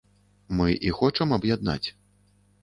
Мы 0.59 0.69
і 0.91 0.93
хочам 1.01 1.37
аб'яднаць. 1.37 1.87